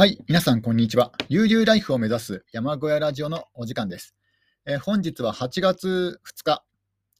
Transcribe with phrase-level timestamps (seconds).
[0.00, 1.12] はい、皆さん、こんにちは。
[1.28, 4.14] 悠々ライフを目指す山小屋ラジオのお時間です。
[4.64, 6.64] えー本日は8月2日、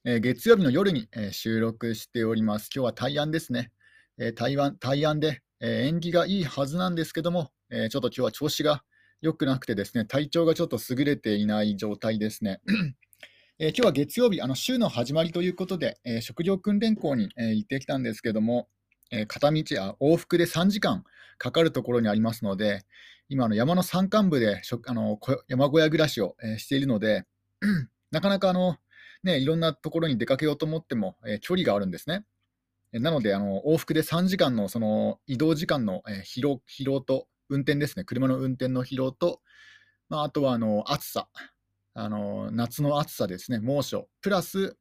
[0.06, 2.70] えー月曜日の夜に、えー収録しております。
[2.74, 3.70] 今日は対案ですね。
[4.16, 8.82] えー対案対案で、えー縁起がいいはずなんですけども、えーちょっと今日は調子が
[9.20, 12.62] 良くなくてですね、体調がちょっと優れていない状態ですね。
[13.58, 18.70] えー今日は月曜日、あの週の始まりということで、えー食料訓練校に、えー行ってきたんですけども、
[19.10, 21.04] え片道あ、往復で3時間
[21.38, 22.84] かかるところにありますので、
[23.28, 27.24] 今、の山の山間部であの山小屋暮らしを、えしているので、
[28.10, 28.76] なかなかあの、
[29.22, 32.24] ね、いろんなところに出かけようと思っても、え距離があるんですね。
[32.92, 39.40] なので、あの往復で3時間のその移動時間の、え疲労疲労と運転ですね、車の運転の疲労と、
[40.08, 41.28] まあ、あとはあの暑さ、
[41.94, 44.76] あの夏の暑さですね、猛暑、プラス、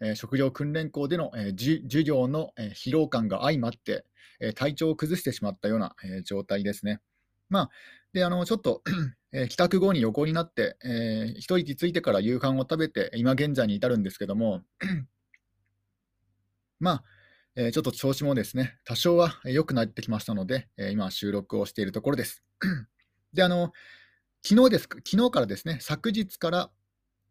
[0.00, 4.04] えー食料訓練校での、え授業の、え疲労感が相まって、
[4.40, 7.00] え体調を崩してしまったような、え状態ですね。
[7.48, 7.70] まあ、
[8.12, 8.82] であのちょっと、
[9.32, 14.62] え帰宅後に横になって、えー一息ついてから夕飯を食べて、今現在に至るんですけども、
[16.80, 17.04] まあ、
[17.56, 22.42] えーちょっと調子もですね、多少は良くなってきましたので、えー今、収録をしているところです。
[23.32, 23.72] で、あの、
[24.46, 26.70] 昨日ですか、昨日からですね、昨日から、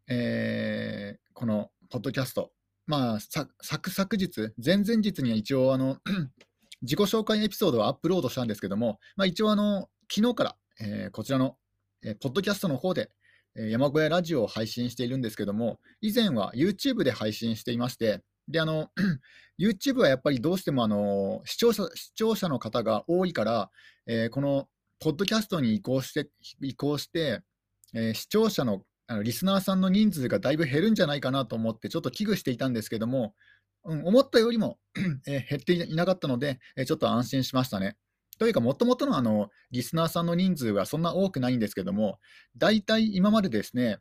[0.08, 2.52] えーこのポッドキャスト、
[2.86, 5.98] まあ、さ昨昨日、前々日には一応あの、
[6.82, 11.56] 自己紹介エピソードをアップロードしたんですけども、まあ、一応あの、昨日から、えーこちらの、
[12.02, 13.10] えーポッドキャストの方で、
[13.56, 18.90] えー山小屋ラジオを配信しているんですけども、以前は YouTube で配信していまして、であの
[19.58, 23.70] YouTube はやっぱりどうしてもあの視聴者視聴者の方が多いから、
[24.06, 24.68] えーこの
[25.00, 26.28] ポッドキャストに移行して、
[26.60, 27.40] 移行して
[27.94, 33.34] えー視聴者のあのリスナーさんの人数がだいぶ減るんじゃないかなと思って、ちょっと危惧していたんですけども、
[33.84, 34.78] うん、思ったよりも、
[35.26, 37.96] えー減っていなかったので、えーちょっと安心しましたね。
[38.38, 42.18] というか、もともとのリスナーさんの人数はそんな多くないんですけども、
[42.56, 43.98] 大体今までですね、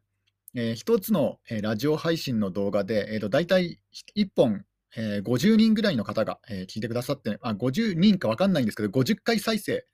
[0.55, 3.79] えー一つの、えーラジオ配信の動画で、えー、と大体
[4.15, 4.65] 1本、
[4.95, 9.85] えー50人ぐらいの方が、えー聞いてくださって、あ50人か分かんないんですけど、50回再生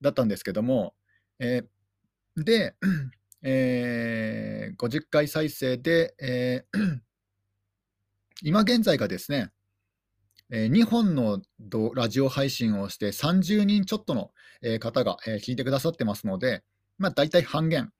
[0.00, 0.94] だったんですけども、
[1.40, 2.74] えーで、
[3.44, 6.98] えー50回再生で、えー
[8.42, 9.50] 今現在がですね、
[10.50, 11.40] え2本の
[11.94, 14.30] ラジオ配信をして30人ちょっとの、
[14.62, 16.62] えー方が、えー聞いてくださってますので、
[16.98, 17.92] まあ、大体半減、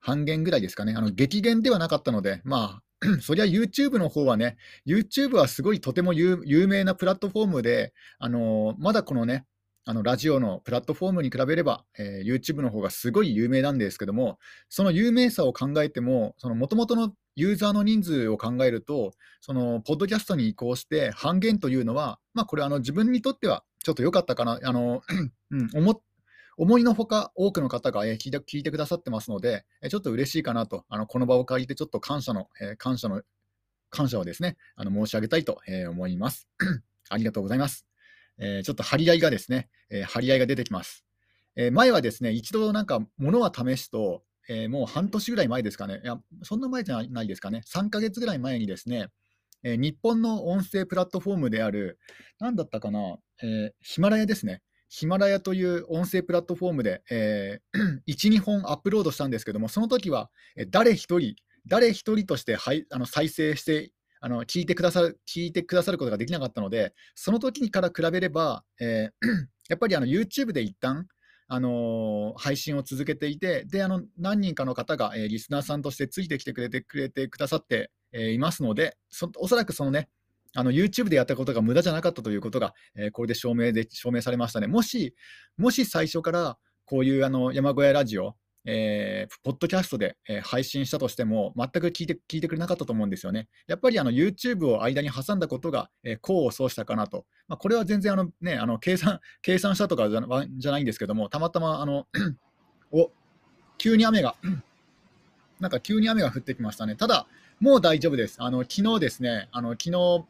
[0.00, 2.82] 半減ぐらいですかね、あの激減ではなかったので、まあ、
[3.20, 4.56] そりゃ YouTube の方はね、
[4.86, 9.44] YouTube はすごいとても有有名なプラットフォームで、あのーまだこのね、
[9.90, 14.38] あのラジオのプラットフォームに比べれば、えー YouTube の方がすごい有名なんですけども、
[14.68, 25.00] その有名さを考えても、その元々のユーザーの人数を考えると、そのポッドキャストに移行して半減というのは、まあ、これあの自分にとってはちょっと良かったかな、あの
[25.52, 26.02] うん、思
[26.58, 33.22] 思いのほか多くの方が、えー聞いて聞いてくださってますので、えーちょっと嬉しいかなと、あのこの場を借りてちょっと感謝の、えー感謝の
[33.88, 36.46] 感謝をですね、あの申し上げたいと、え思います。
[37.08, 37.87] ありがとうございます。
[38.38, 41.04] えーちょっと張り合いがですね、えー張り合いが出てきます。
[41.56, 49.08] えー前はですね、一度なんか物は試すと、えーもう半年ぐらい前ですかね、いや、そんな前じゃないですかね、3ヶ月ぐらい前にですね、
[49.62, 51.98] えー日本の音声プラットフォームである、
[52.38, 54.62] なんだったかな、えーヒマラヤですね。
[54.90, 60.30] ヒマラヤという音声プラットフォームで、えー1、 2本アップロードしたんですけども、その時は、
[60.70, 61.34] 誰一人、
[61.66, 69.26] 誰一人として、はい、あの再生してあの聞いてくださる、聞いてくださることができなかったので、その時にから比べれば、えー
[69.68, 71.06] やっぱりあの YouTube で一旦
[71.46, 80.08] あのー配信を続けていて、であの何人かの方が、えーリスナーさんとしてついてきてくれてくれてくださって、えーいますので、そおそらくそのね、
[80.54, 84.66] の YouTube でやったことが無駄じゃなかったということが、えーこれで証明で証明されましたね。
[84.66, 85.14] もし、
[85.56, 88.34] もし最初からこういうあの山小屋ラジオ、
[88.70, 93.48] えーポッドキャストで、え配信したとしても、全く聞いて聞いてくれなかったと思うんですよね。
[93.66, 97.24] やっぱりあの YouTube を間に挟んだことが、えー功を奏したかなと。
[97.48, 100.20] まあ、これは全然あの、ね、あの計算 計算したとかじゃ
[100.58, 102.06] じゃないんですけども、たまたまあの
[102.92, 103.10] お
[103.78, 104.36] 急に雨が、
[105.60, 106.94] なんか急に雨が降ってきましたね。
[106.94, 107.26] ただ、
[107.60, 108.36] もう大丈夫です。
[108.38, 110.26] あの昨日ですね、あの昨日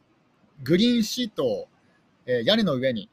[0.63, 1.69] グリーンシートを、
[2.27, 3.09] えー屋根の上に、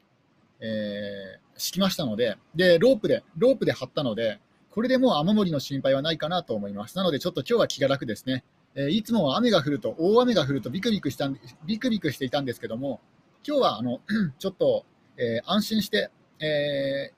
[0.60, 4.38] え敷きましたのでで、ロープで、ロープで張ったので、
[4.76, 6.98] これでもう雨漏りの心配はないかなと思います。
[6.98, 8.44] なので、ちょっと今日は気が楽ですね。
[8.74, 11.30] えいつもは雨が降ると、大雨が降るとビクビクした
[11.64, 13.00] ビクビクしていたんですけども、
[13.42, 14.02] 今日はあの
[14.38, 14.84] ちょっと、
[15.16, 17.10] えー安心して、え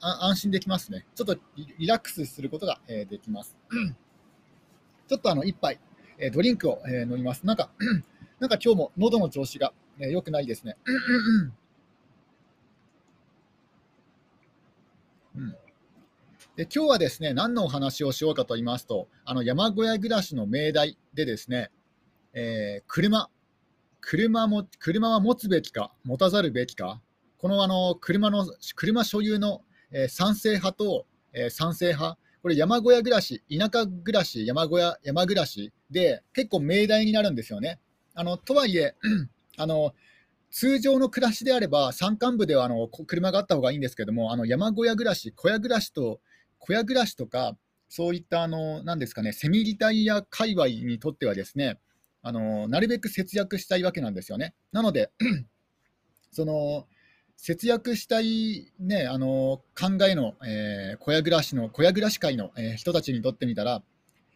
[0.00, 1.04] ー安心できますね。
[1.16, 1.36] ちょっと
[1.80, 3.56] リラックスすることが、えーできます。
[5.08, 5.80] ちょっとあの一杯、
[6.16, 7.44] えドリンクを、えー飲みます。
[7.44, 7.70] なんか、
[8.38, 10.76] なんか今日も喉の調子がえー良くないですね。
[15.34, 15.54] うん
[16.60, 21.70] で今日はですね何のお話をしようかと言いますと、あの山小屋暮らしの命題でですね、
[22.34, 23.30] えー、車
[24.02, 27.00] 車も、車は持つべきか、持たざるべきか、
[27.38, 28.44] このあの車の
[28.76, 37.80] 車所有の、えー、賛成派と、えー、賛成派、これ山小屋暮らし、田舎暮らし、山小屋、山暮らしで結構命題になるんですよね。
[38.14, 38.94] あのとはいえ
[39.56, 39.94] あの、
[40.50, 46.20] 通常の暮らしであれば、山間部ではあの車があった方がいいんですけども、あの山小屋暮らし、小屋暮らしと、
[46.60, 47.56] 小屋暮らしとか、
[47.88, 51.78] そういったあの、なんですかね、セミリタイア界隈にとってはですね、
[52.22, 54.54] あのなるべく節約したいわけなんですよね。
[54.72, 55.10] なので、
[56.30, 56.86] その
[57.36, 63.82] 節約したい、ね、あの考えの、えー、小屋暮らしの小屋暮らし会の、えー、人たちにとってみたら、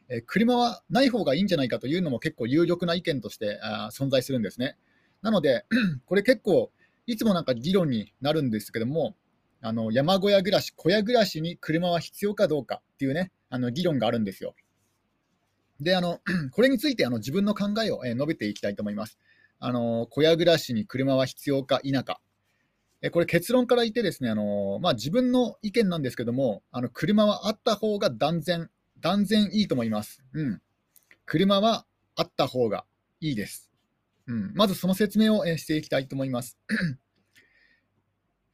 [0.09, 4.77] えー、車はない方がいいんじゃないかというのも結構有力な意見としてあ存在するんですね。
[5.21, 5.67] なので、
[6.07, 6.73] これ結構
[7.07, 9.15] いつもなんか議論になるんですけども、
[9.67, 14.55] あの山小屋暮らし、小屋暮らしに車は必要かどうかっていうね、あの議論があるんですよ。
[15.81, 16.21] で、あの
[16.53, 19.19] これについてあの自分の考えを、え述べていきたいと思います。
[19.61, 22.21] あの小屋暮らしに車は必要か否か。
[23.01, 28.69] えこれ結論から言ってですね、あのまあ、自分の意見なんですけども、あの車はあった方が断然、
[29.01, 30.23] 断然いいと思います。
[30.35, 30.61] うん。
[31.25, 31.87] 車は
[32.17, 32.85] あった方が
[33.23, 33.71] いいです。
[34.27, 36.59] うん、まずその説明を、えしていきたいと思います。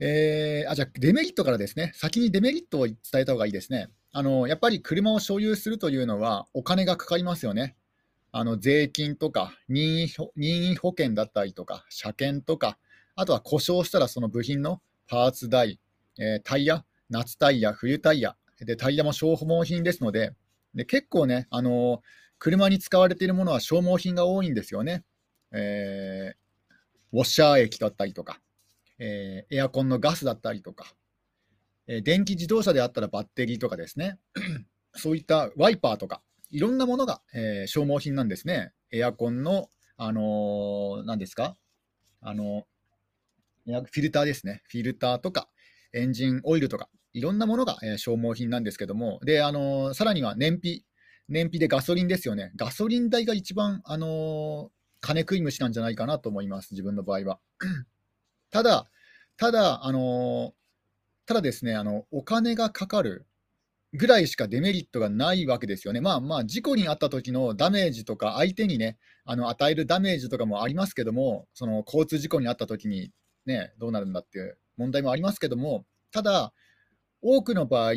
[0.02, 3.90] えー、あじゃ、デメリットからですね、先にデメリットを伝えた方がいいですね。
[4.12, 7.76] あのやっぱり車を所有するというのはお金がかかりますよね。
[8.32, 12.78] あの税金とか任意任意保険だったりとか、車検とか、
[13.14, 15.78] あとは故障したらその部品のパーツ代、
[16.18, 20.32] えー、タイヤ、夏タイヤ、冬タイヤ、でタイヤも消耗品ですので、
[20.74, 22.00] で結構ね、あのー、
[22.38, 25.04] 車に使われているものは消耗品が多いんですよね。
[25.52, 26.76] えー、
[27.12, 28.40] ウォッシャー液だったりとか、
[29.00, 30.94] えー、エアコンのガスだったりとか、
[31.88, 34.18] え電気自動車であったらバッテリーとかですね、
[34.94, 38.72] そういったワイパーとか、いろんなものが、えー、消耗品なんですね。
[38.92, 41.56] エアコンの、あの、何ですか？
[42.20, 42.66] あの
[43.66, 44.62] フィルターですね。
[44.64, 45.48] フィルターとか、
[45.92, 50.84] エンジンオイルとか、いろんなものが、えー、消耗品なんですけども、で、あの、さらには燃費、
[51.28, 52.52] 燃費でガソリンですよね。
[52.56, 54.70] ガソリン代が一番、あの
[55.00, 57.38] 金食い虫なんじゃないかなと思います、自分の場合は。
[58.50, 58.90] ただ、
[59.36, 60.54] ただ、あの
[61.26, 63.26] ただですね、あのお金がかかる
[63.92, 66.00] ぐらいしかデメリットがないわけですよね。
[66.00, 73.10] まあまあ、事故に遭った時のダメージとか、相手にね、あの与えるダメージとかもありますけども、その交通事故に遭った時に
[73.46, 76.52] ね、どうなるんだっていう問題もありますけども、ただ、
[77.22, 77.92] 多くの場合、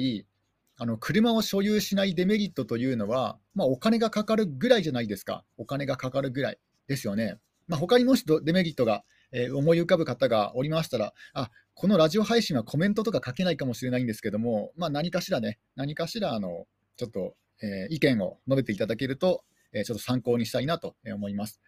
[0.76, 7.38] あの車を所有しないデメリットというのは、まあ、お金がかかるぐらいじゃないですか、お金がかかるぐらいですよね。
[7.68, 16.65] まあ、他にもしデメリットがえ、思い浮かぶ方がおりましたら、あこのラジオ配信はコメントとか書けないかもしれないんですけども、まあ、何かしらね、何かしらあの
[16.97, 19.44] ちょっと、えー、意見を述べていただけると、
[19.74, 21.59] えー、ちょっと参考にしたいなと思います。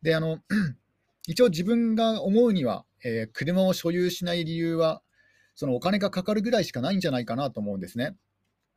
[0.00, 0.38] であの
[1.26, 5.02] 一応自分が思うには、えー、車を所有しない理由は、
[5.54, 8.16] そのお金がかかるぐらいしかないんじゃないかなと思うんですね。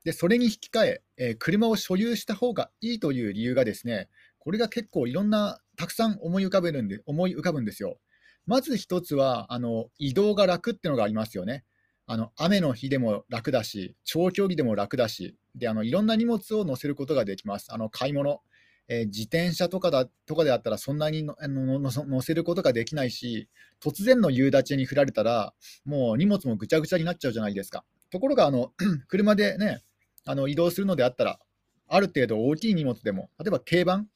[0.03, 4.09] で、それに引き換ええー、車を所有した方がいいという理由がですね、
[4.39, 7.99] これが結構いろんな、たくさん思い浮かべるんで、思い浮かぶんですよ。
[8.45, 11.63] まず一つはあの移動が楽っていうのがありますよね。
[12.07, 17.67] あの雨の日でも楽だし、長距離でも楽だし、であのいろんな荷物を載せることができます。
[17.71, 18.41] あの買い物、
[18.88, 23.48] えー、自転車とかだとかであったらそんなにのの載せることができないし、
[23.81, 25.53] 突然の夕立に降られたら、
[25.86, 27.86] もう荷物もぐちゃぐちゃになっちゃうじゃないですか。
[28.10, 28.74] ところがあの
[29.07, 29.81] 車でね、
[30.25, 31.39] あの移動するのであったら、
[31.88, 34.07] ある程度大きい荷物でも、例えば軽バン、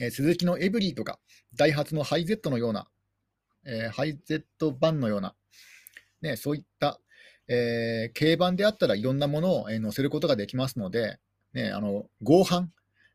[0.00, 1.18] えー、スズキのエブリーとか、
[1.54, 2.88] ダイハツのハイゼットのような
[3.64, 5.34] えー、ハイゼット版のような、
[6.20, 7.00] ね、そういった、
[7.48, 11.18] えー、軽バンであったらいろんなものを、えー、載せることができますので、
[11.52, 12.68] ね、あの合板、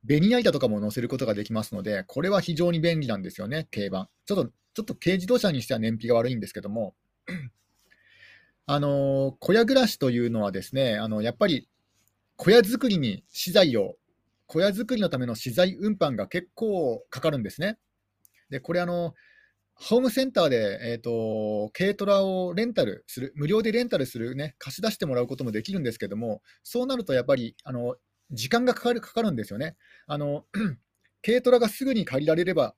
[0.04, 4.10] ベニヤ板とかも載せることができますので、これは非常に便利なんですよね、軽バン。
[4.26, 6.96] ちょっと、ちょっと軽自動車にしては燃費が悪いんですけども、
[8.70, 11.70] あの小屋暮らしというのはですね、あのやっぱり
[12.36, 13.96] 小屋作りに資材を、
[14.46, 17.78] 小屋作りのための資材運搬が結構かかるんですね。
[18.50, 19.14] で、これあの、
[19.80, 27.96] ホームセンターで、えーと、軽トラをレンタルする、無料でレンタルする、ね、貸し出してもらうこともできるんですけども、そうなるとやっぱりあの
[28.32, 29.76] 時間がかかるかかるんですよね。
[30.08, 30.46] あの
[31.24, 32.76] 軽トラがすぐに借りられれば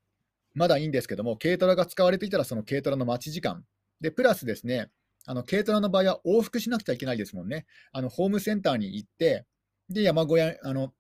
[0.54, 3.64] まだいいんですけども、軽トラが使われていたらその軽トラの待ち時間、
[4.02, 4.90] でプラスですね、
[5.26, 7.66] あの軽トラの場合は往復しなくちゃいけないですもんね。
[7.94, 9.46] あのホームセンターに行って、
[9.90, 10.94] で山小屋あの、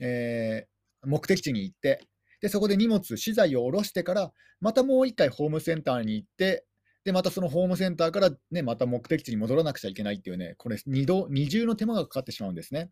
[0.00, 2.06] えー、目的地に行って、
[2.42, 6.66] でそこで荷物、資材を下ろしてから、またもう1回ホームセンターに行って、
[7.04, 12.90] で、またそのホームセンターからね、また目的地に戻らなくちゃいけないっていうね、これ二度、二重の手間がかかってしまうんですね。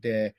[0.00, 0.34] で、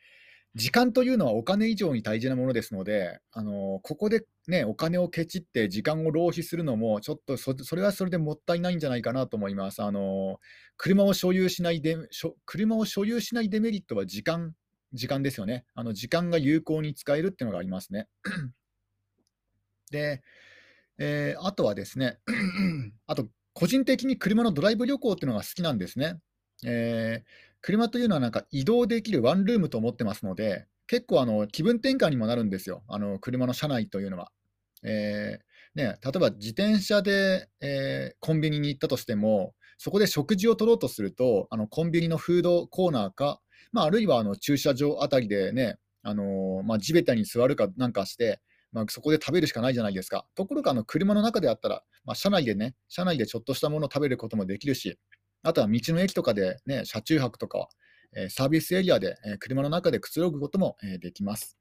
[0.56, 9.84] 時間というのはお金以上に大事なものですので、あのここで、ね、お金をケチって時間を浪費するのも、ちょっとそそれはそれでもったいないんじゃないかなと思います。
[9.84, 10.40] あの
[10.76, 11.98] 車を所有しないで
[12.46, 14.56] 車を所有しないデメリットは時間
[14.94, 15.66] 時間ですよね。
[15.76, 18.08] あの時間が有効に使えるっていうのがありますね。
[19.92, 20.22] で、
[20.98, 22.20] えー、あとはですね、
[23.08, 26.20] あと個人的に車のドライブ旅行っていうのが好きなんですね。
[26.66, 34.32] えー車というのはなんか移動できるワンルームと思ってますので、結構あの気分転換にもなるんですよ、あの車の車内というのは。
[34.84, 48.40] えー、ね、例えば自転車で、えー、コンビニに行ったとしても、そこで食事を取ろうとすると、あのコンビニのフードコーナーか、まあ、あるいはあの駐車場あたりでね、あのー、まあ、地べたに座るかなんかして、
[48.72, 50.26] まあ、そこで食べるしかないじゃないですか。
[50.36, 54.98] ところがあの車の中であったら、まあ、車内でね、車内でちょっとしたものを食べることもできるし、
[55.44, 57.70] あとは道の駅とかで、ね、車中泊とか、
[58.16, 61.58] えー、サービスエリアで、えー、車の中でくつろぐことも、えー、できます。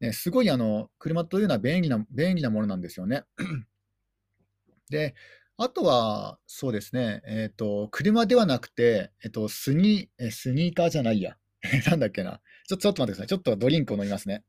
[0.00, 3.24] ね、すごいあの車というのは便利な便利なものなんですよね。
[4.90, 5.14] で、
[5.56, 11.36] あとは、そうですね、えっ、と、車ではなくて、えっ、と、スニー、スニーカーじゃないや。
[11.86, 12.40] なんだっけな。
[12.66, 13.28] ちょちょっと待ってください。
[13.28, 14.42] ちょっとドリンクを飲みますね。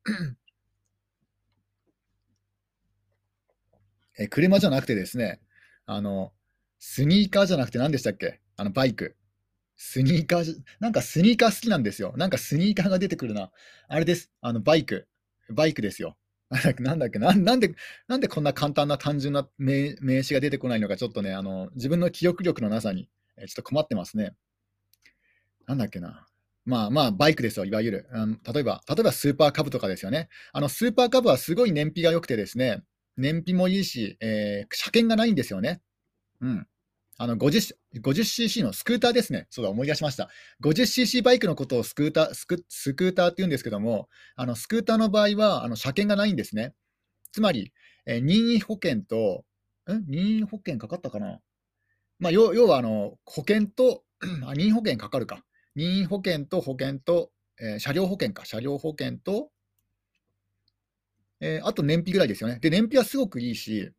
[4.17, 5.41] え車じゃなくてですね、
[5.85, 6.33] あの、
[6.79, 8.41] スニーカーじゃなくて何でしたっけ？
[8.57, 9.15] あの、バイク。
[9.77, 12.13] スニーカー、なんかスニーカー好きなんですよ。
[12.17, 13.51] なんかスニーカーが出てくるな。
[13.87, 14.31] あれです。
[14.41, 15.07] あの、バイク。
[15.49, 16.17] バイクですよ。
[16.79, 17.75] なんだっけななんで、
[18.07, 24.35] なんでこんな簡単な単純な名名詞が出てこないのか、ちょっとね、あの、自分の記憶力のなさに、えちょっと困ってますね。
[25.65, 26.27] なんだっけな。
[26.65, 28.09] まあまあ、バイクですよ、いわゆる。
[28.11, 30.29] うん、例えば、例えばスーパーカブとかですよね。
[30.51, 32.83] あの、スーパーカブはすごい燃費が良くてですね、
[33.17, 35.81] 燃費もいいし、えー、車検がないんですよね。
[36.41, 36.67] うん。
[37.17, 39.47] あの 50, 50cc のスクーターですね。
[39.49, 40.29] そうだ、思い出しました。
[40.63, 46.73] 50cc バイクのことをスクーター、スクスクーターって言うんですけども、あのスクーターの場合は、あの車検がないんですね。
[47.31, 47.71] つまり、
[48.05, 49.45] えー、任意保険と、
[49.87, 50.03] ん？
[50.07, 51.39] 任意保険かかったかな？
[52.19, 54.03] まあ、要要はあの保険と
[54.45, 55.43] あ、任意保険かかるか。
[55.75, 58.45] 任意保険と保険と、えー、車両保険か。
[58.45, 59.51] 車両保険と、
[61.41, 62.59] えー、あと燃費ぐらいですよね。
[62.59, 63.91] で、燃費はすごくいいし、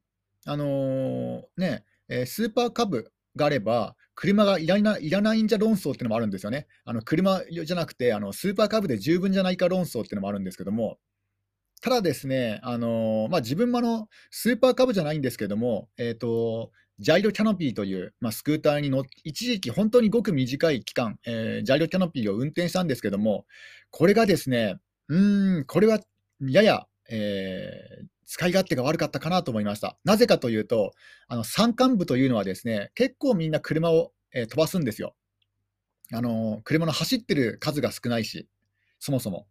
[0.47, 6.67] あのー、ね、えー、スーパーカブがあれば、車がいらないらないんじゃ論争っていうのもあるんですよね。
[6.85, 10.99] あの車じゃなくてあの、スーパーカブで十分じゃないか論争っていうのもあるんですけども、
[11.83, 23.45] ただですね、あのまあ、自分もあのスーパーカブじゃないんですけども、えーと、ジャイロキャノピーという、まあ、スクーターに乗って、一時期、本当にごく短い期間、えー、ジャイロキャノピーを運転したんですけども、
[23.91, 24.77] これがですね、
[25.09, 26.01] うん、これは
[26.41, 29.97] やや、えー、使い勝手が悪かったかなと思いました。
[30.05, 30.93] なぜかというと、
[31.29, 35.15] あの山間部というのはですね、結構みんな車を、えー、飛ばすんですよ。
[36.13, 38.49] あの車の走ってる数が少ないし、
[38.99, 39.47] そもそも。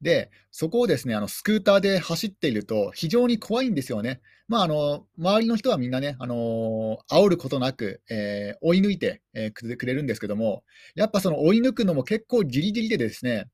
[0.00, 4.20] で、そこをですね、あのスクーターで走っていると非常に怖いんですよね。
[4.48, 13.46] まあ、あの周りの人はみんなね、あの煽ることなく、えー、追い抜いて、えー、くれるんですけども、やっぱその追い抜くのも結構ギリギリでですね、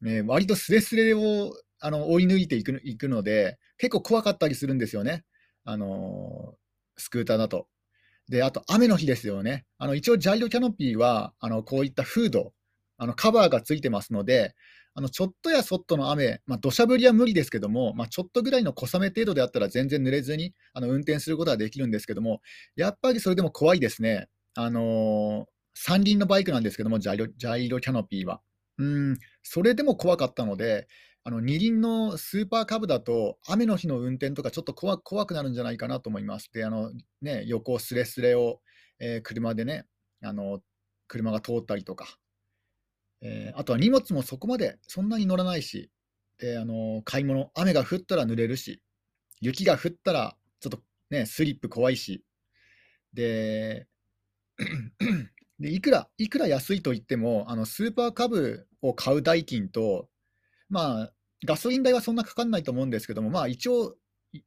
[0.00, 1.52] ね割とスレスレを
[1.82, 5.24] あの追い抜いていくいくので、結構怖かったりするんですよね、
[5.64, 6.54] あの
[6.96, 7.66] スクーターだと。
[8.28, 9.66] で、あと雨の日ですよね。
[9.78, 12.52] あの一応、ジャイロキャノピーはあのこういったフード、
[12.98, 14.54] あのカバーがついてますので、
[14.94, 22.40] あのちょっとやそっとの雨、まあ、土砂降りは無理ですけども、まあ、ちょっとぐらいの小雨程度であったら全然濡れずにあの運転することはできるんですけども、
[22.76, 24.28] やっぱりそれでも怖いですね。
[24.54, 28.40] あのー、三輪のバイクなんですけども、ジャイロジャイロキャノピーは。
[28.78, 30.86] うん、それでも怖かったので、
[31.24, 36.50] あの二輪のスーパーカブだと、雨の日の運転とかちょっと怖くなるんじゃないかなと思います。
[36.52, 38.60] で、あのね、横すれすれを、
[38.98, 39.86] えー、車でね
[40.22, 40.60] あの、
[41.06, 42.18] 車が通ったりとか、
[43.20, 45.90] えー、あとは荷物もそこまでそんなに乗らないし、
[46.38, 48.82] であの買い物、雨が降ったら濡れるし、
[49.40, 52.24] 雪が降ったらちょっとね、スリップ怖いし、
[53.12, 53.86] で、
[55.60, 60.08] でいくらいくら安いと言っても、あのスーパーカブを買う代金と、
[60.72, 61.12] まあ、
[61.44, 63.94] ガソリン代はそんなかかんないと思うんですけども、まあ、一応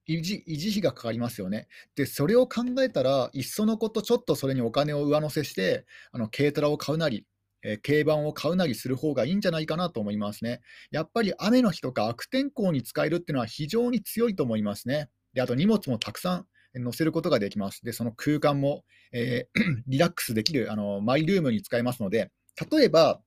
[0.07, 1.67] 維持、維持費がかかりますよね。
[1.95, 7.27] で、それを考えたら、いっそのことちょっとそれにお金を上乗せして、あの軽トラを買うなり、
[7.61, 10.61] えー、軽バンを買うなりする方がいいんじゃないかなと思いますね。
[10.89, 15.09] やっぱり雨の日とか悪天候に使えるっていうのは非常に強いと思いますね。
[15.33, 16.45] で、あと荷物もたくさん
[16.83, 17.85] 載せることができます。
[17.85, 22.31] で、その空間も、えー、 リラックスできるあのマイルームに使えますので、
[22.71, 23.21] 例えば、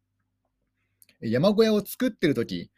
[1.21, 2.71] 山小屋を作ってるとき、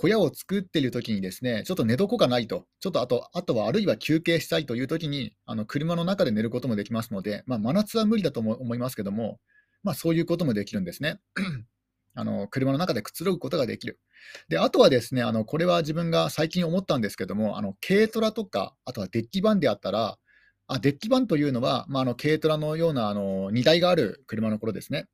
[0.00, 9.40] 小屋を作っているときにですね、ちょっと寝床がないと、ちょっとあと、あとはあるいは休憩したいというときに、あの車の中で寝ることもできますので、まあ、真夏は無理だとも思いますけども、
[9.82, 11.18] まあ、そういうこともできるんですね。
[12.14, 13.98] あの車の中でくつろぐことができる。
[14.48, 20.16] で、あとはですね、あのこれは自分が最近思ったんですけども、あの軽トラとか、あとはデッキバンであったら、
[20.68, 25.08] あデッキバンというのは、まあ、あの軽トラのようなあの荷台がある車の頃ですね。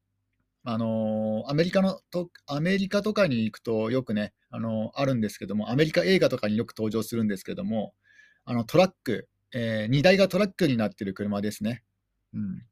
[0.66, 7.92] あのアメリカのとアメリカとかに行くとよくね、あのあるんですけども、アメリカ映画とかによく登場するんですけども、
[8.46, 11.82] あのトラック、えー、荷台がトラックになってる車ですね。
[12.32, 12.62] うん、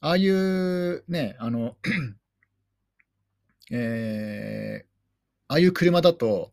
[0.00, 1.76] ああいうね、あの
[3.72, 4.86] えー、
[5.48, 6.52] ああいう車だと、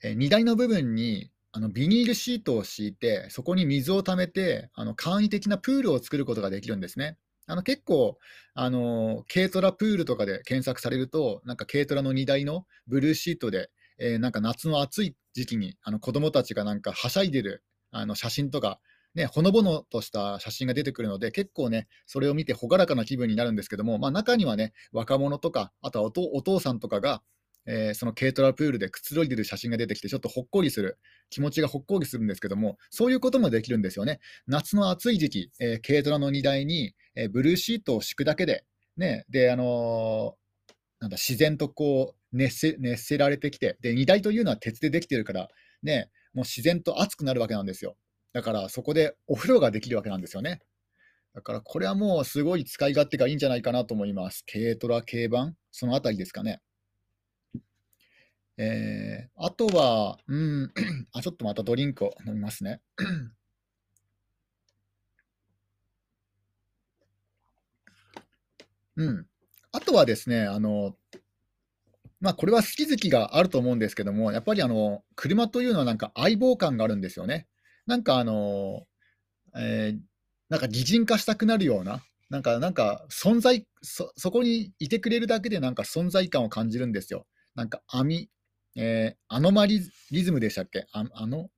[0.00, 7.16] えー、荷台の部分にあのビニールシートを敷いて、そこに水を溜めて、あの簡易的なプールを作ることができるんですね。
[7.46, 8.18] あの結構、
[8.54, 18.80] あの軽トラプールとかで検索されると、なんか軽トラの荷台のブルーシートで、えー、なんか夏の暑い時期にあの子供たちがなんかはしゃいでるあの写真とか、
[19.14, 27.22] ね、ほのぼのとした写真が出てくるので、結構ね、それを見て朗らかな気分になるんですけども、まあ、中にはね、若者とか、あとはお父さんとかが、
[27.66, 30.98] えー、その軽トラプールでくつろいでる写真が出てきて、ちょっとほっこりする、
[31.30, 34.20] 気持ちがほっこりするんですけども、そういうこともできるんですよね。
[34.46, 38.64] 夏の暑い時期、えー、軽トラの荷台に、えー、ブルーシートを敷くだけで、
[38.96, 40.36] ね、で、あの
[41.00, 45.48] なんだ自然とこう熱せ熱せられてきて、で、荷台というのは鉄でできてるから、
[45.82, 47.96] ね、もう自然と熱くなるわけなんですよ。
[48.32, 50.60] だからそこでお風呂ができるわけなんですよね。
[51.34, 54.44] だからこれはもうすごい使い勝手がいいんじゃないかなと思います。
[54.50, 56.60] 軽トラ、軽バン、そのあたりですかね。
[58.58, 60.72] えー、あとは、うん、
[61.12, 62.80] あ、ちょっとまたドリンクを飲みますね。
[68.96, 69.26] うん。
[69.72, 70.96] あとはですね、あの、
[72.20, 77.46] まあ、これは好き好きがあると思うんですけども、やっぱりあの、車というのはなんか相棒感があるんですよね。
[77.86, 78.86] なんかあの、
[79.54, 80.00] えー、
[80.48, 87.26] なんか擬人化したくなるような、なんか、なんか存在そ、そこにいてくれるだけでなんか存在感を感じるんですよ。
[87.54, 88.30] なんか網、
[88.76, 90.86] えー、アノマリズムでしたっけ？
[90.92, 91.48] あの、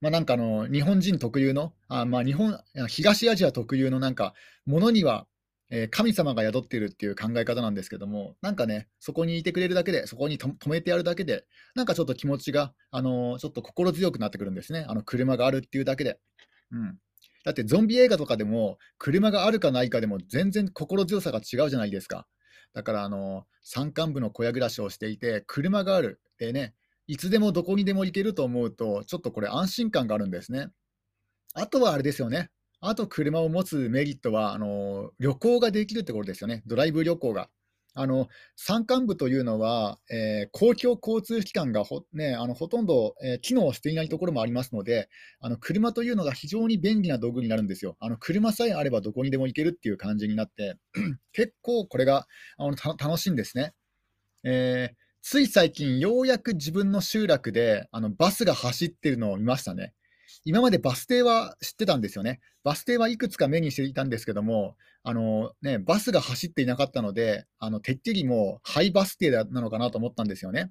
[0.00, 4.34] まあ、なんかあの、日本人特有の、あまあ、日本、東アジア特有のなんか、
[4.66, 5.26] ものには、
[5.70, 14.84] えー、神様が宿っているっていう考え方なんですけども、なんかね、そこにいてくれるだけで、そこに止めてやるだけで、なんかちょっと気持ちが、あのー、ちょっと心強くなってくるんですね。
[14.88, 16.18] あの、車があるっていうだけで。
[16.72, 16.98] うん。
[17.44, 22.26] だってゾンビ映画とかでも、車があるかないかでも全然心強さが違うじゃないですか。
[22.74, 26.20] だから、あの、山間部の小屋暮らしをしていて、車がある。
[26.38, 26.74] でね、
[27.06, 30.68] いつでもどこにでも行けると思うと、ちょっとこれ安心感があるんですね。
[31.54, 32.50] あとはあれですよね。
[32.80, 36.62] あと車を持つメリットは、あの、旅行ができるってことですよね。
[36.66, 37.50] ドライブ旅行が。
[37.94, 45.08] あの山間部というのは、えー、公共交通機関がほ,、ね、あのほとんど、えー、機能していないところもありますので、
[45.40, 47.96] あの車というのが非常に便利な道具になるんですよ。
[48.00, 50.76] あの車さえあればどこにでも行けるっていう感じになって、
[51.32, 52.26] 結構これが
[52.56, 53.74] あの楽しいんですね。
[54.44, 59.92] えー、つい最近、ようやく自分の集落であのバスが走ってるのを見ましたね。
[60.44, 62.40] 今までバス停は知ってたんですよね。
[62.64, 70.70] バス停はいくつか目にしていたんですけども、あのね、バスが走っていなかったので、あのてっきりもうハイバス停なのかなと思ったんですよね。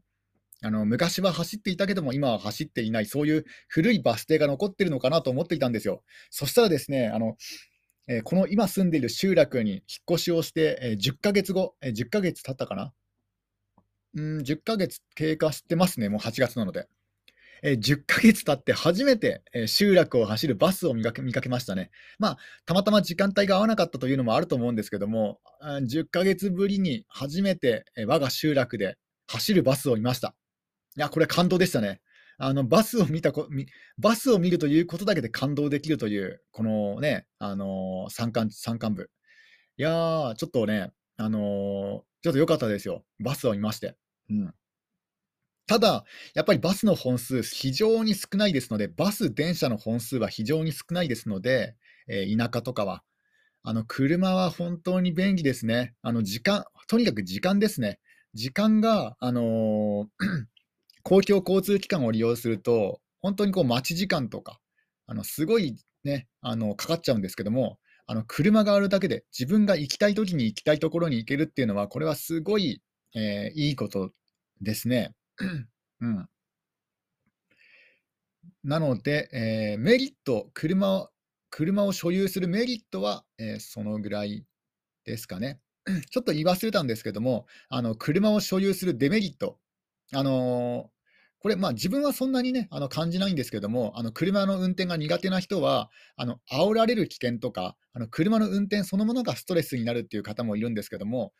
[0.64, 6.04] あの昔は走っていたけども、今は走っていない、そういう古いバス停が残ってるのかなと思っていたんですよ。
[6.30, 7.36] そしたらですね、あの
[8.08, 9.82] えー、この今住んでいる集落に引っ
[10.12, 12.94] 越しをして、えー、10ヶ月後、えー、10ヶ月経ったかな
[14.14, 16.88] うん、10ヶ月経過してますね、もう8月なので。
[17.64, 21.92] えー、10ヶ月経って初めて、えー、集落を走るバスを見かけ見かけましたね。
[22.20, 28.98] まあ、たまたま時間帯が合わなかったというのもあると思うんですけども、10ヶ月ぶりに初めて、えー、我が集落で
[29.28, 30.36] 走るバスを見ました。
[30.98, 32.02] いや、これ感動でしたね。
[32.44, 33.48] あのバスを見たこ
[34.00, 39.12] バスを見るということだけで感動できるという、このね、あのー、山間山間部。
[39.78, 41.42] いやー、ちょっとね、あのー、
[42.24, 43.04] ちょっと良かったですよ。
[43.20, 43.96] バスを見まして。
[44.30, 44.54] うん。
[45.72, 46.04] ただ、
[46.34, 51.78] やっぱりバスの本数、非常に少ないですので、バス、電車の本数は非常に少ないですので、
[52.10, 53.04] えー、田舎とかは。
[53.64, 55.94] あの車は本当に便利ですね。
[56.02, 58.02] あの時間、とにかく時間ですね。
[58.34, 60.08] 時間が、あのー、
[61.04, 64.60] 公共交通機関を利用すると、本当にこう待ち時間とか、
[65.08, 72.82] あのすごいね、あのかかっちゃうんですけども、あの車があるだけで、自分が行きたい時に行きたいところに行けるっていうのは、これはすごい、
[73.16, 74.12] えー、いいこと
[74.60, 75.14] ですね。
[76.02, 76.30] うん。
[78.64, 81.10] なので、えー、メリット、車
[81.52, 84.46] 車を所有するメリットは、えー、そのぐらい
[85.06, 85.60] ですかね。
[86.10, 89.60] ちょっと言い忘れたんですけども、あの車を所有するデメリット、
[90.14, 90.90] あの、
[91.40, 101.34] これ、まあ、自分はそんなにね、あの、感じないんですけども、あの、車の運転が苦手な人は、あの、煽られる危険とか、あの、車の運転そのものがストレスになるっていう方もいるんですけども、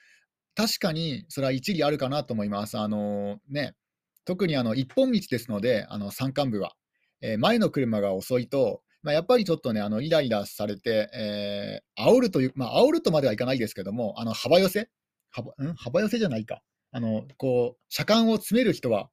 [0.56, 2.80] 確かにそれは一理あるかなと思います。
[2.80, 3.76] あの、ね、
[4.26, 6.74] 特にあの、一本道ですので、あの、山間部は。
[7.22, 14.90] え、前の車が遅いと、ま、やっぱりちょっとね、あの、イライラされて、ええ、煽るという、ま、煽るとまではいかないですけども、あの、幅寄せ？
[15.32, 16.62] はばん、幅寄せじゃないか。
[16.92, 19.10] あの、こう、車間を詰める人は、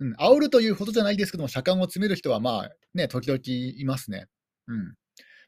[0.00, 4.26] うん、煽るというほどじゃないですけども、車間を詰める人は、まあ、ね、時々いますね。
[4.68, 4.94] うん。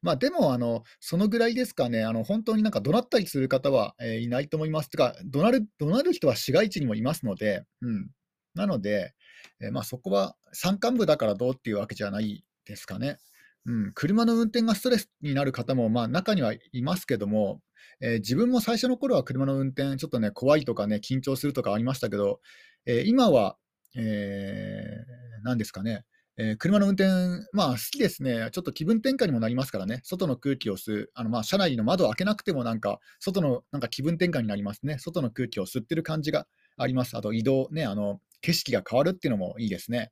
[0.02, 4.90] ま、でも、あの、そのぐらいですかね、あの、本当になんか怒鳴ったりする方は、え、いないと思います。
[4.90, 8.10] てか、怒鳴る怒鳴る人は市街地にもいますので、うん。
[8.54, 9.14] なので、
[9.60, 13.18] え、ま、そこは山間部だからどうっていうわけじゃないですかね。
[13.66, 17.60] うん、車の運転がストレスになる方も、ま、中にはいますけども、
[18.00, 22.40] え、自分も最初の頃は車の運転、ちょっとね、怖いとかね、緊張するとかありましたけど、
[22.86, 23.56] え、今は、
[23.96, 24.96] え
[25.40, 26.04] え、なんですかね、
[26.38, 27.08] え、車の運転、
[27.52, 28.48] まあ、好きですね。
[28.52, 30.00] ちょっと気分転換にもなりますからね。
[30.04, 34.98] 外の空気を吸う、あの、ま、車内の窓を開けなくてもなんか、外のなんか気分転換になりますね。
[34.98, 36.46] 外の空気を吸ってる感じが
[36.78, 37.16] あります。
[37.16, 40.10] あと移動ね、あの、景色が変わるっていうのもいいですね。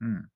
[0.00, 0.28] うん。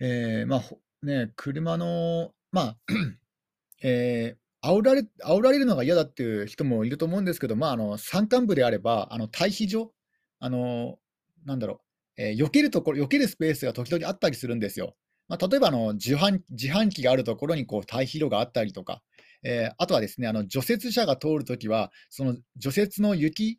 [0.00, 2.78] ええ、ま、ほね、車の、まあ、
[3.82, 9.92] ええ、煽られ煽られるのが嫌だっていう人もいると思うんですけど、ま、ああの、山間部であれば、あの、退避所、
[10.40, 10.98] あの、
[11.46, 11.82] なんだろ
[12.18, 14.96] う、え、避けるところ避けるスペースが時々あったりするんですよ。
[15.28, 19.02] まあ、例えばあの、じゅはん自販機があるところにこう退避路があったりとか、
[19.44, 23.58] え、あとはですね、あの、除雪車が通る時は、その除雪の雪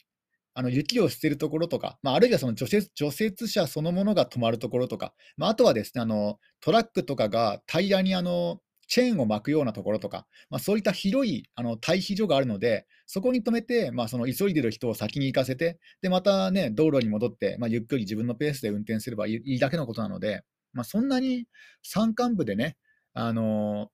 [0.54, 21.46] あの、雪を捨てるところとか、まあ、あるいはその除雪除雪車そのものが止まるところとか、まあ、あとはですね、あの、トラックとかがタイヤにあの、チェーンを巻くようなところとか、まあ、そういった広いあの退避所があるので、そこに止めて、まあ、その急いでる人を先に行かせて、で、またね、道路に戻って、まあ、ゆっくり自分のペースで運転すればいいだけのことなので、まあ、そんなに
[21.84, 22.76] 山間部でね、
[23.14, 23.90] あの、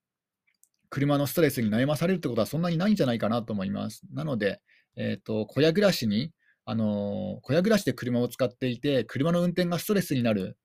[0.89, 4.01] 車のストレスに悩まされるってことはそんなにないんじゃないかなと思います。
[4.13, 4.61] なので、
[4.95, 6.31] えっと、小屋暮らしに
[6.69, 10.57] あの、小屋暮らしで車を使っていて、車の運転がストレスになる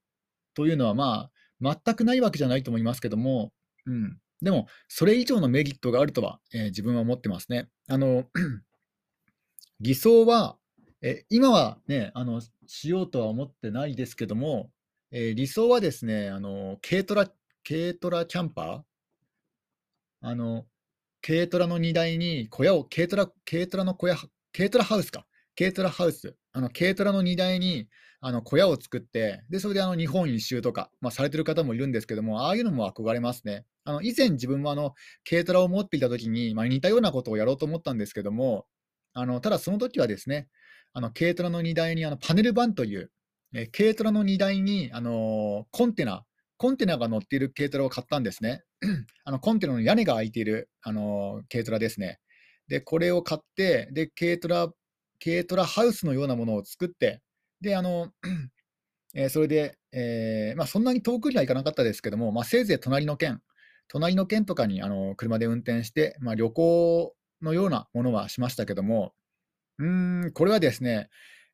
[0.53, 1.29] というのは、ま
[1.61, 3.53] あ、全くないわけじゃないと思いますけども、
[3.85, 4.19] うん。
[4.41, 7.69] でも、それ以上のメリットがあるとは、えー、自分は思ってますね。
[7.87, 8.25] あの、
[9.79, 10.57] 偽装は、
[11.01, 14.71] え今はね、あの、しようとは思ってないですけども、
[15.11, 17.31] えー、理想はですね、あの、軽トラ
[17.65, 18.81] 軽トラキャンパー？
[20.19, 20.65] あの、
[21.21, 24.17] 軽トラの荷台に小屋を、軽トラ軽トラの小屋
[24.51, 25.25] 軽トラハウスか。
[25.57, 27.87] 軽トラハウス、あの軽トラの荷台に
[28.21, 33.65] あの小屋を作って、でそれであの日本一周とか、まあ、されてる方もいるんですけども、ああいうのも憧れますね。
[33.83, 34.93] あの以前、自分もあの
[35.29, 38.65] 軽トラを持っていたときに、まあ、似たようなことをやろうと思ったんですけども、
[39.13, 40.47] あのただその時はですね、
[40.93, 43.11] あの軽トラの荷台にあのパネル板という、
[43.53, 46.23] え軽トラの荷台にあのコンテナ、
[46.57, 48.63] コンテナが乗っている軽トラを買ったんですね。
[49.25, 52.19] あのコンテナの屋根が開いているあの軽トラですね。
[52.69, 54.69] で、これを買って、で軽トラ
[55.23, 57.21] 軽トラハウスのようなものを作って、
[57.61, 58.11] で、あの、
[59.15, 63.41] えー、それで、えー、まあ、そんなに遠くには行かなかったですけども、まあ、せいぜい隣の県、
[63.87, 69.13] 隣の県とかにあの車で運転して、まあ、旅行のようなものはしましたけども、
[69.77, 71.09] うん、これはですね、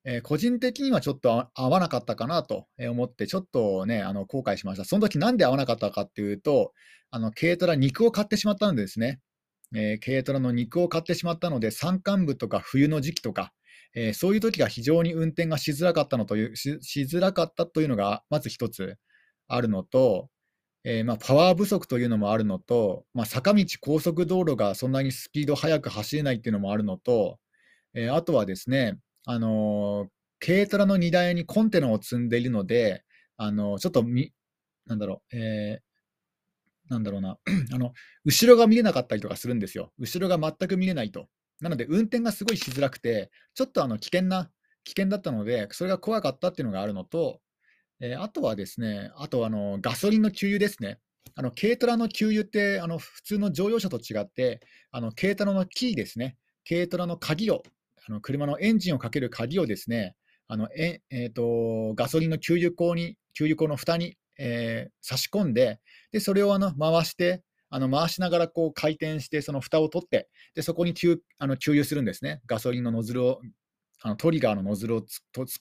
[0.05, 4.85] えー、個人的にはちょっと合わなかったかなと思って、ちょっとね、あの後悔しました。
[4.85, 6.73] その時なんで合わなかったかっていうと、
[7.11, 9.19] あの軽トラ肉を買ってしまったんですね。
[9.75, 13.51] えー、軽トラの肉を買ってしまったので、山間部とか冬の時期とか、
[13.95, 18.97] えー、そういう時が非常に運転がしづらかったのというしづらかったというのがまず一つ
[19.47, 20.29] あるのと、
[20.83, 27.39] えー、まあ、パワー不足というのもあるのと、まあ、坂道、高速道路がそんなにスピード速く走れないっていうのもあるのと、
[27.93, 30.07] えー、あとはですね、あの
[30.39, 33.03] 軽トラの荷台にコンテナを積んでいるので、
[33.37, 34.33] あのちょっとみ、
[34.85, 35.79] なんだろう、え
[36.89, 37.37] なんだろうな
[37.73, 37.93] あの、
[38.25, 39.93] 後ろが見れなかったりとかするんですよ。
[39.99, 41.27] 後ろが全く見れないと。
[41.61, 44.49] なので、運転がすごいしづらくて、ちょっとあの危険な、
[44.83, 47.41] 危険だったので、それが怖かったっていうのがあるのと、
[47.99, 50.99] えー、あとはですね、あとあのガソリンの給油ですね。
[51.35, 57.63] あの軽トラの給油ってあの普通の乗用車と違って、あの軽トラのキーですね、軽トラの鍵を、
[58.07, 60.15] あの車のエンジンをかける鍵をですね、
[60.47, 65.79] あのええーと、ガソリンの給油口に、給油口の蓋に、えー、差し込んで、
[66.11, 72.41] でそれをあの回して、あの回しながらこう回転して、その蓋を取って、でそこに給あの給油するんですね。
[72.45, 73.41] ガソリンのノズルを、
[74.01, 75.07] あのトリガーのノズルを突っ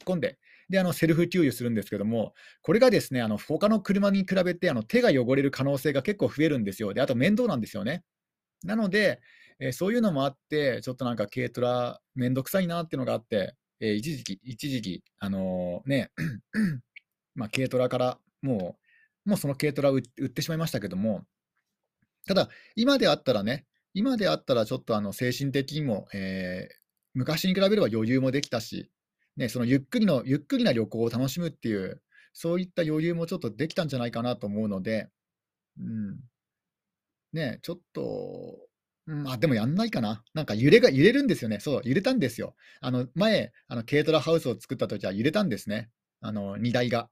[0.04, 6.94] 込んで、であのセルフ給油するんですけども、これがですね、あの他の車に比べてあの手が汚れる可能性が結構増えるんですよ。
[6.94, 8.02] で、あと面倒なんですよね。
[8.64, 9.20] なので、
[9.60, 16.10] えー、そういうのもあって、ちょっとなんか軽トラ、めんどくさいなっていうのがあって、えー一時期、一時期、あのーね、
[17.34, 18.76] まあ、軽トラからも
[19.26, 21.24] う、もうその軽トラを売ってしまいましたけども、
[22.28, 26.78] ただ、今であったらね、今であったらちょっとあの精神的にも、えー
[27.14, 28.90] 昔に比べれば余裕もできたし、
[29.36, 32.00] ね、そのゆっくりのゆっくりな旅行を楽しむっていう、
[32.32, 35.08] そういった余裕もちょっとできたんじゃないかなと思うので、
[35.80, 36.18] うん、
[37.32, 38.56] ね、ちょっと、
[39.06, 40.22] うん、あ、でもやんないかな。
[40.34, 41.60] なんか揺れが揺れるんですよね。
[41.60, 42.54] そう、揺れたんですよ。
[42.80, 45.90] あの、前、あの、軽トラハウスを作った時は揺れたんですね。
[46.20, 47.08] あの、荷台が。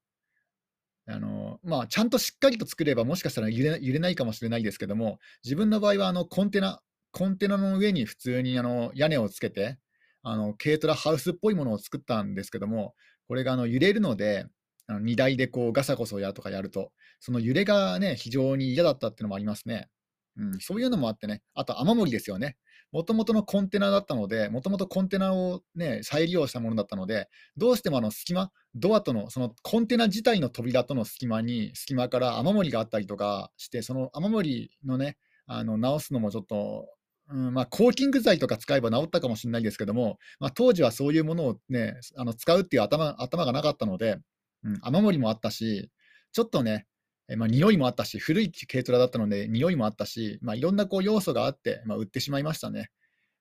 [1.07, 6.81] あの、まあ、ちゃんとしっかりと作れば、もしかしたら揺れ揺れないかもしれないですけども、自分の場合は、あの、コンテナ
[7.17, 9.79] コンテナの上に普通に、あの、屋根をつけて、
[10.23, 12.95] あの、軽トラハウスっぽいものを作ったんですけども、
[13.27, 14.45] これが、あの、揺れるので、
[14.87, 19.89] あの、荷台でこうガサゴソやとかやると、その揺れがね、非常に嫌だったっていうのもありますね。
[20.37, 22.59] うん、そういうのもあってね、あと雨漏りですよね。
[22.93, 36.87] もともとのコンテナだったので、もともとコンテナをね、再利用したものだったので、どうしてもあの隙間、ドアとの、そのコンテナ自体の扉との隙間に、隙間から雨漏りがあったりとかして、その雨漏りのね、あの直すのもちょっと、
[37.29, 44.19] うんまあ、コーキング剤とか使えば治ったかもしれないですけども、まあ、当時はそういうものをね、あの使うっていう頭頭がなかったので、
[44.63, 45.91] うん、雨漏りもあったし、
[46.33, 46.87] ちょっとね、
[47.29, 52.91] えまあ、匂いもあったし、古い軽トラだったので、匂いもあったし、まあ、いろんなこう要素があって、まあ、売ってしまいましたね。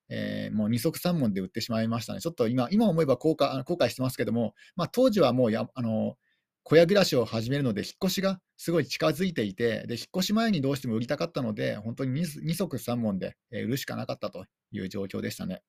[0.10, 2.22] えーもう二足三門で売ってしまいましたね。
[2.22, 6.16] ちょっと今、今思えば後悔後悔してますけども、まあ、当時はもうやあの
[6.64, 15.62] 小屋暮らしを始めるので、引っ越しがすごい近づいていて、で引っ越し前にどうしても売りたかったので、本当に二足三門でえー売るしかなかったという状況でしたね。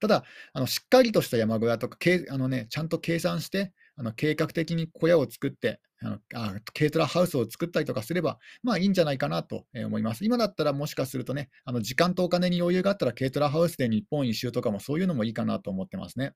[0.00, 10.24] ただ、あのしっかりとした山小屋とか、けいあのね、ちゃんと計算して、あの計画的に小屋を作ってあのあ、軽トラハウスを作ったりとかすれば、まあいいんじゃないかなと思います。
[10.24, 16.32] 今だったらもしかするとね、あの時間とお金に余裕があったら、軽トラハウスで日本一周とかもそういうのもいいかなと思ってますね。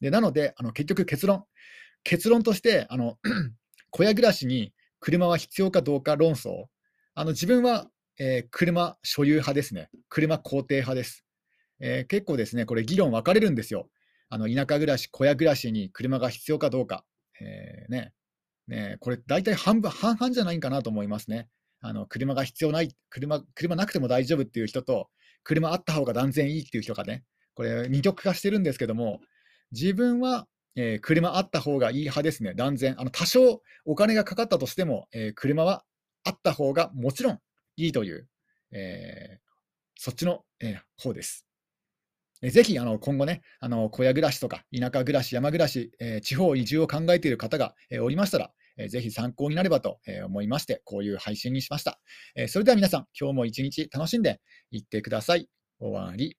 [0.00, 1.44] でなので、あの結局結論、
[2.04, 3.16] 結論として、あの
[3.90, 6.66] 小屋暮らしに車は必要かどうか論争、
[7.14, 7.86] あの自分は、
[8.18, 9.88] えー車所有派ですね。
[10.10, 11.24] 車肯定派です。
[11.80, 13.88] えー結構ですね、これ議論分かれるんですよ。
[14.28, 17.04] あの田舎暮らし、小屋暮らしに車が必要かどうか。
[17.40, 18.12] えーね
[18.68, 21.48] ねこれ大体半分、半々じゃないかなと思いますね。
[21.80, 25.08] あの車が必要ない車、車なくても大丈夫っていう人と、
[25.44, 29.20] 車あった方が断然いいっていう人がね、これ二極化してるんですけども、
[29.72, 33.00] 自分は、えー車あった方がいい派ですね、断然。
[33.00, 35.84] あの多少お金がかかったとしても、えー車は
[36.24, 37.38] あった方がもちろん
[37.76, 38.28] いいという、
[38.72, 39.46] えー
[39.98, 41.45] そっちの、えー方です。
[42.42, 51.98] えぜひあの今後ね、あの小屋暮らしとか田舎暮らし、山暮らし、え地方移住を考えている方が、えおりましたら、えーぜひ参考になればとえ思いまして、こういう配信にしました。
[52.34, 55.48] えそれでは皆さん、今日も一日楽しんでいってください。
[55.78, 56.36] 終わり。